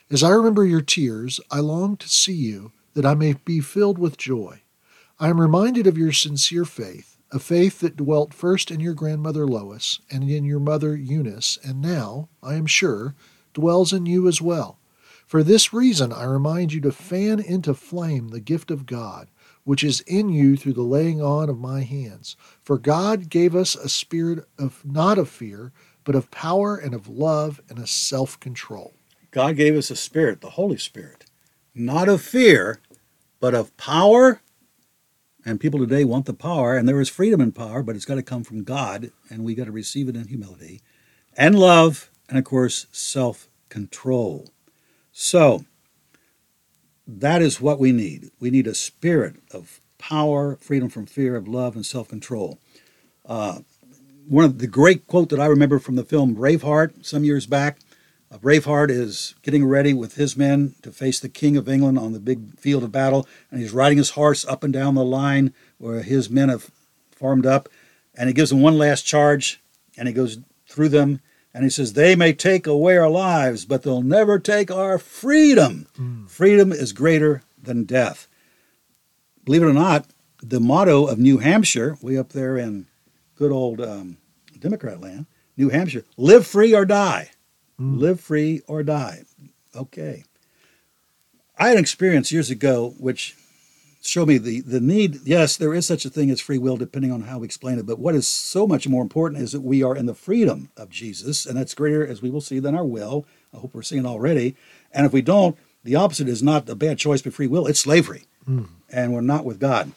[0.10, 3.98] As I remember your tears, I long to see you, that I may be filled
[3.98, 4.62] with joy.
[5.20, 9.46] I am reminded of your sincere faith, a faith that dwelt first in your grandmother
[9.46, 13.16] Lois and in your mother Eunice, and now, I am sure,
[13.54, 14.80] dwells in you as well.
[15.26, 19.30] For this reason, I remind you to fan into flame the gift of God
[19.68, 22.38] which is in you through the laying on of my hands.
[22.62, 25.74] For God gave us a spirit of not of fear,
[26.06, 28.94] but of power and of love and of self control.
[29.38, 31.26] God gave us a spirit, the Holy Spirit,
[31.76, 32.80] not of fear,
[33.40, 34.42] but of power.
[35.46, 38.16] And people today want the power, and there is freedom in power, but it's got
[38.16, 40.82] to come from God, and we got to receive it in humility,
[41.38, 44.50] and love, and of course, self control.
[45.12, 45.66] So,
[47.06, 48.32] that is what we need.
[48.40, 52.58] We need a spirit of power, freedom from fear, of love, and self control.
[53.24, 53.60] Uh,
[54.28, 57.78] one of the great quote that I remember from the film Braveheart some years back
[58.34, 62.20] Braveheart is getting ready with his men to face the King of England on the
[62.20, 66.02] big field of battle, and he's riding his horse up and down the line where
[66.02, 66.70] his men have
[67.12, 67.70] formed up,
[68.16, 69.62] and he gives them one last charge,
[69.98, 71.22] and he goes through them,
[71.54, 75.88] and he says, They may take away our lives, but they'll never take our freedom.
[76.28, 78.28] Freedom is greater than death.
[79.46, 80.06] Believe it or not,
[80.44, 82.88] the motto of New Hampshire, way up there in
[83.36, 84.18] good old um,
[84.60, 86.04] Democrat land, New Hampshire.
[86.18, 87.32] Live free or die.
[87.80, 88.00] Mm.
[88.00, 89.24] Live free or die.
[89.76, 90.24] Okay.
[91.60, 93.36] I had an experience years ago which
[94.02, 95.20] showed me the, the need.
[95.26, 97.86] Yes, there is such a thing as free will, depending on how we explain it.
[97.86, 100.90] But what is so much more important is that we are in the freedom of
[100.90, 103.26] Jesus, and that's greater, as we will see, than our will.
[103.54, 104.56] I hope we're seeing already.
[104.94, 107.80] And if we don't, the opposite is not a bad choice but free will, it's
[107.80, 108.26] slavery.
[108.48, 108.68] Mm.
[108.90, 109.92] And we're not with God.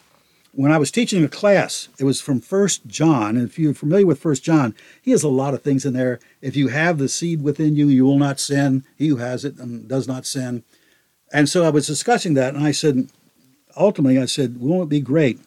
[0.53, 4.07] When I was teaching a class, it was from First John, and if you're familiar
[4.07, 6.19] with First John, he has a lot of things in there.
[6.43, 8.85] If you have the seed within you, you will not sin.
[8.97, 10.65] He who has it and does not sin.
[11.33, 13.11] And so I was discussing that, and I said,
[13.77, 15.39] ultimately, I said, won't it be great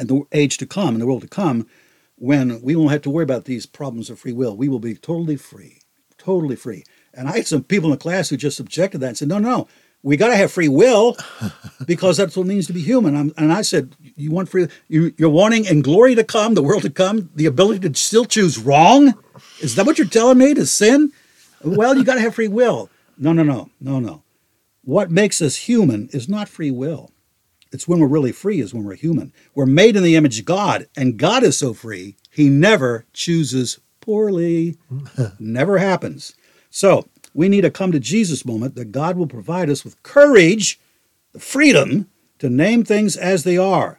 [0.00, 1.68] in the age to come, in the world to come,
[2.16, 4.56] when we won't have to worry about these problems of free will?
[4.56, 5.78] We will be totally free,
[6.18, 6.82] totally free.
[7.12, 9.28] And I had some people in the class who just objected to that and said,
[9.28, 9.68] no, no,
[10.04, 11.16] we got to have free will
[11.86, 13.16] because that's what it means to be human.
[13.16, 16.62] I'm, and I said, you want free, you, you're wanting in glory to come, the
[16.62, 19.14] world to come, the ability to still choose wrong?
[19.60, 21.10] Is that what you're telling me to sin?
[21.64, 22.90] Well, you got to have free will.
[23.16, 24.22] No, no, no, no, no.
[24.82, 27.10] What makes us human is not free will.
[27.72, 29.32] It's when we're really free is when we're human.
[29.54, 33.80] We're made in the image of God, and God is so free, he never chooses
[34.02, 34.76] poorly.
[35.38, 36.34] never happens.
[36.68, 40.80] So we need a come to Jesus moment that God will provide us with courage,
[41.32, 43.98] the freedom to name things as they are,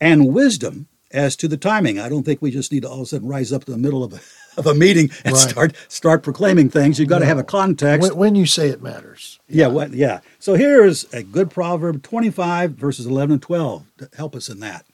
[0.00, 1.98] and wisdom as to the timing.
[1.98, 3.78] I don't think we just need to all of a sudden rise up in the
[3.78, 4.20] middle of a,
[4.60, 5.50] of a meeting and Right.
[5.50, 6.98] start start proclaiming things.
[6.98, 8.10] You've got to have a context.
[8.10, 9.38] When, when you say it matters.
[9.48, 9.92] Yeah, what?
[9.92, 10.20] Yeah.
[10.38, 14.60] So here is a good proverb, twenty-five verses eleven and twelve, to help us in
[14.60, 14.84] that.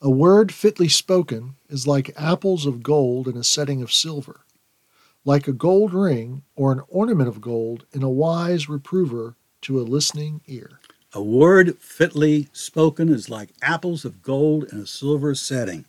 [0.00, 4.40] A word fitly spoken is like apples of gold in a setting of silver,
[5.24, 9.82] like a gold ring or an ornament of gold in a wise reprover to a
[9.82, 10.80] listening ear.
[11.14, 15.86] A word fitly spoken is like apples of gold in a silver setting.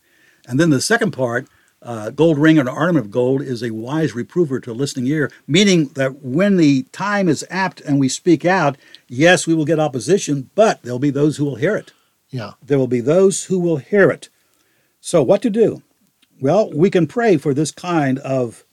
[0.48, 1.48] And then the second part,
[1.82, 5.08] uh, gold ring or an ornament of gold, is a wise reprover to a listening
[5.08, 9.66] ear, meaning that when the time is apt and we speak out, yes, we will
[9.66, 11.92] get opposition, but there'll be those who will hear it.
[12.30, 12.52] Yeah.
[12.62, 14.30] There will be those who will hear it.
[15.02, 15.82] So, what to do?
[16.40, 18.65] Well, we can pray for this kind of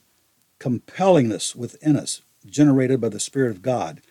[0.63, 4.01] compellingness within us, generated by the Spirit of God.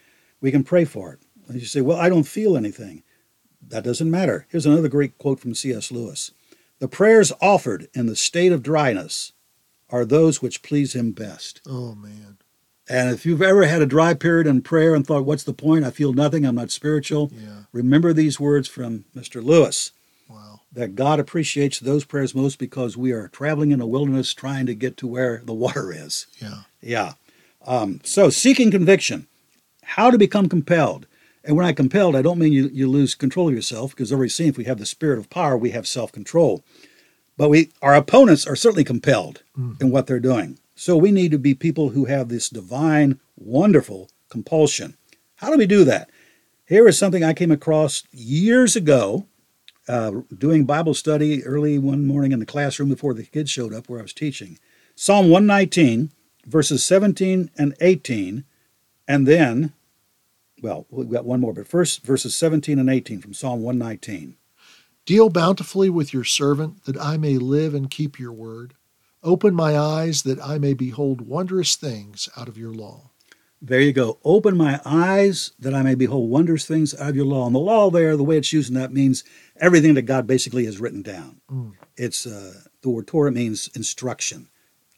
[0.40, 1.20] We can pray for it.
[1.48, 3.02] And you say, Well, I don't feel anything.
[3.66, 4.46] That doesn't matter.
[4.50, 5.90] Here's another great quote from C.S.
[5.90, 6.32] Lewis
[6.78, 9.32] The prayers offered in the state of dryness
[9.88, 11.62] are those which please Him best.
[11.66, 12.38] Oh, man.
[12.88, 15.84] And if you've ever had a dry period in prayer and thought, What's the point?
[15.86, 16.44] I feel nothing.
[16.44, 17.30] I'm not spiritual.
[17.34, 17.62] Yeah.
[17.72, 19.42] Remember these words from Mr.
[19.42, 19.92] Lewis
[20.28, 20.60] Wow.
[20.72, 24.74] That God appreciates those prayers most because we are traveling in a wilderness trying to
[24.74, 26.26] get to where the water is.
[26.38, 26.62] Yeah.
[26.80, 27.12] Yeah.
[27.64, 29.28] Um, so, seeking conviction,
[29.82, 31.06] how to become compelled.
[31.44, 34.30] And when I compelled, I don't mean you, you lose control of yourself because already
[34.30, 36.64] seen if we have the spirit of power, we have self control.
[37.36, 39.42] But we, our opponents are certainly compelled
[39.80, 40.58] in what they're doing.
[40.74, 44.96] So we need to be people who have this divine, wonderful compulsion.
[45.36, 46.10] How do we do that?
[46.66, 49.26] Here is something I came across years ago
[49.88, 53.88] uh, doing Bible study early one morning in the classroom before the kids showed up
[53.88, 54.58] where I was teaching.
[54.94, 56.10] Psalm 119,
[56.46, 58.44] verses 17 and 18,
[59.08, 59.72] and then,
[60.62, 64.36] well, we've got one more, but first verses 17 and 18 from Psalm 119.
[65.04, 68.74] Deal bountifully with your servant, that I may live and keep your word.
[69.22, 73.11] Open my eyes, that I may behold wondrous things out of your law.
[73.64, 74.18] There you go.
[74.24, 77.46] Open my eyes that I may behold wondrous things out of your law.
[77.46, 79.22] And the law there, the way it's used in that means
[79.56, 81.40] everything that God basically has written down.
[81.48, 81.74] Mm.
[81.96, 84.48] It's uh, the word Torah means instruction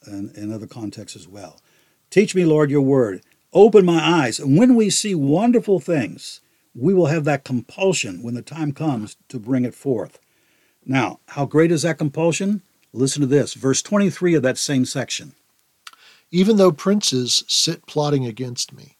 [0.07, 1.61] and in other contexts as well.
[2.09, 3.23] Teach me, Lord, your word.
[3.53, 4.41] Open my eyes.
[4.41, 6.41] And when we see wonderful things,
[6.75, 10.19] we will have that compulsion when the time comes to bring it forth.
[10.87, 12.63] Now, how great is that compulsion?
[12.95, 15.35] Listen to this, verse 23 of that same section.
[16.35, 18.97] Even though princes sit plotting against me,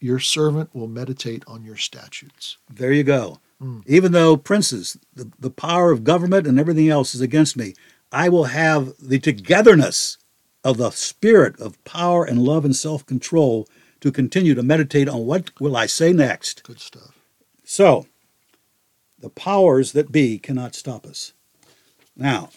[0.00, 2.56] your servant will meditate on your statutes.
[2.70, 3.40] There you go.
[3.60, 3.80] Hmm.
[3.84, 7.74] Even though princes, the, the power of government and everything else is against me,
[8.10, 10.16] I will have the togetherness
[10.64, 13.68] of the spirit of power and love and self control
[14.00, 16.62] to continue to meditate on what will I say next.
[16.62, 17.18] Good stuff.
[17.64, 18.06] So,
[19.18, 21.34] the powers that be cannot stop us.
[22.16, 22.48] Now,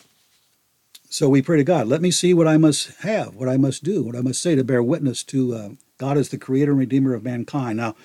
[1.12, 3.84] so we pray to God, let me see what I must have, what I must
[3.84, 6.80] do, what I must say to bear witness to uh, God as the creator and
[6.80, 7.78] redeemer of mankind.
[7.78, 7.96] Now,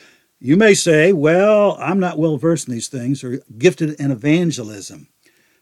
[0.41, 5.07] you may say, well, I'm not well versed in these things or gifted in evangelism.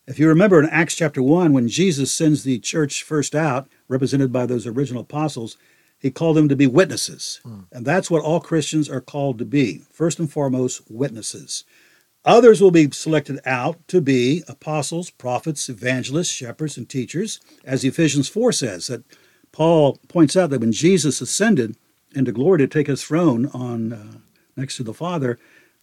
[0.06, 4.32] If you remember in Acts chapter 1, when Jesus sends the church first out, represented
[4.32, 5.58] by those original apostles,
[5.98, 7.40] he called them to be witnesses.
[7.70, 9.82] And that's what all Christians are called to be.
[9.92, 11.64] First and foremost, witnesses.
[12.24, 18.28] Others will be selected out to be apostles, prophets, evangelists, shepherds, and teachers, as Ephesians
[18.28, 19.04] 4 says, that
[19.52, 21.76] Paul points out that when Jesus ascended
[22.14, 24.18] into glory to take his throne on uh,
[24.56, 25.38] next to the Father,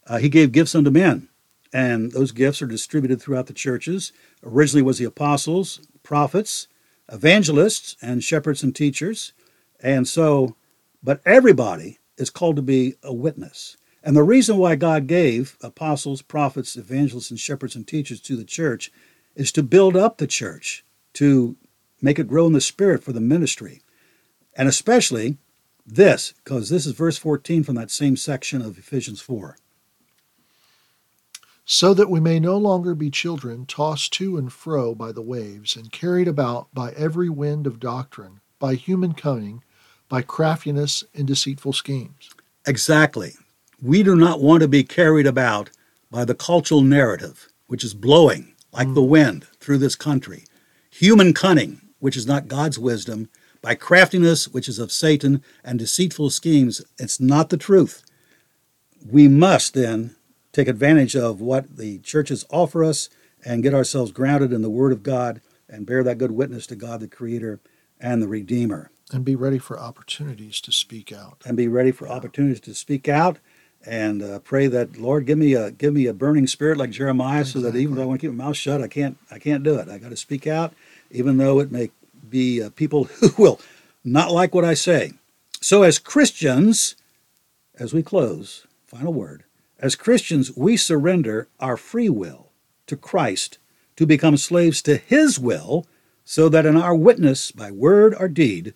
[0.07, 1.29] uh, he gave gifts unto men,
[1.71, 4.11] and those gifts are distributed throughout the churches.
[4.43, 6.67] Originally was the apostles, prophets,
[7.11, 9.33] evangelists, and shepherds and teachers,
[9.79, 10.55] and so,
[11.03, 13.77] but everybody is called to be a witness.
[14.03, 18.43] And the reason why God gave apostles, prophets, evangelists, and shepherds and teachers to the
[18.43, 18.91] church
[19.35, 20.83] is to build up the church,
[21.13, 21.55] to
[22.01, 23.81] make it grow in the spirit for the ministry.
[24.55, 25.37] And especially
[25.85, 29.57] this, because this is verse 14 from that same section of Ephesians 4.
[31.63, 35.75] So that we may no longer be children tossed to and fro by the waves
[35.75, 39.63] and carried about by every wind of doctrine, by human cunning,
[40.09, 42.29] by craftiness and deceitful schemes.
[42.65, 43.35] Exactly.
[43.81, 45.71] We do not want to be carried about
[46.11, 48.93] by the cultural narrative, which is blowing like mm.
[48.93, 50.45] the wind through this country.
[50.91, 53.29] Human cunning, which is not God's wisdom,
[53.61, 56.83] by craftiness, which is of Satan, and deceitful schemes.
[56.99, 58.03] It's not the truth.
[59.09, 60.15] We must then
[60.51, 63.09] take advantage of what the churches offer us
[63.43, 66.75] and get ourselves grounded in the Word of God and bear that good witness to
[66.75, 67.61] God, the Creator
[67.99, 68.91] and the Redeemer.
[69.11, 71.41] And be ready for opportunities to speak out.
[71.45, 73.39] And be ready for opportunities to speak out
[73.85, 77.41] and uh, pray that Lord give me a give me a burning spirit like Jeremiah,
[77.41, 77.61] exactly.
[77.61, 79.63] so that even though I want to keep my mouth shut, I can't I can't
[79.63, 79.89] do it.
[79.89, 80.73] I got to speak out,
[81.09, 81.91] even though it may
[82.29, 83.59] be uh, people who will
[84.03, 85.13] not like what I say.
[85.61, 86.95] So, as Christians,
[87.77, 89.43] as we close, final word,
[89.79, 92.51] as Christians, we surrender our free will
[92.87, 93.57] to Christ
[93.95, 95.85] to become slaves to His will,
[96.23, 98.73] so that in our witness, by word or deed,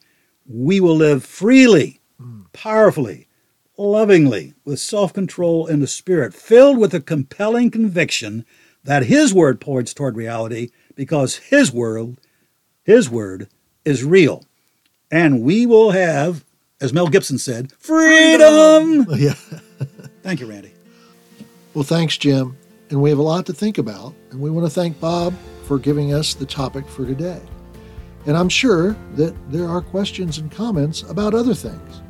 [0.47, 2.45] we will live freely, mm.
[2.53, 3.28] powerfully,
[3.78, 8.45] lovingly, with self control in the Spirit, filled with a compelling conviction
[8.84, 12.17] that His word points toward reality because His word,
[12.84, 13.49] His word
[13.84, 14.43] is real.
[15.11, 16.43] And we will have,
[16.82, 19.05] as Mel Gibson said, freedom.
[19.15, 19.36] Yeah.
[20.23, 20.73] Thank you, Randy.
[21.73, 22.57] Well, thanks, Jim.
[22.89, 24.13] And we have a lot to think about.
[24.32, 27.41] And we want to thank Bob for giving us the topic for today.
[28.26, 32.01] And I'm sure that there are questions and comments about other things.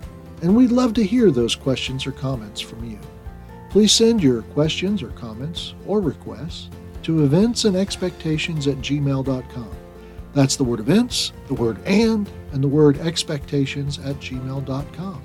[0.46, 3.00] And we'd love to hear those questions or comments from you.
[3.72, 6.70] Please send your questions or comments or requests
[7.02, 9.72] to events and expectations at gmail.com.
[10.36, 15.24] That's the word events, the word and, and the word expectations at gmail.com.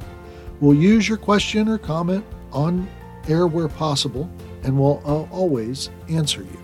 [0.58, 2.88] We'll use your question or comment on
[3.28, 4.26] air where possible,
[4.62, 6.62] and we'll uh, always answer you.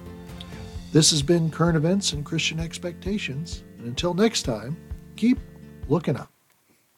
[0.92, 3.64] This has been Current Events and Christian Expectations.
[3.76, 4.78] And until next time,
[5.14, 5.38] keep
[5.88, 6.35] looking up.